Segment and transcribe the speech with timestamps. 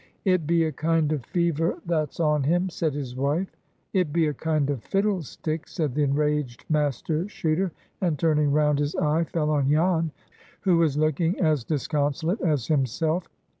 [0.25, 3.55] "It be a kind of fever that's on him," said his wife.
[3.93, 7.69] "It be a kind of fiddlestick!" said the enraged Master Chuter;
[8.01, 10.09] and turning round his eye fell on Jan,
[10.61, 13.27] who was looking as disconsolate as himself.